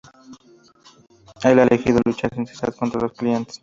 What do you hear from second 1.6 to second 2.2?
elegido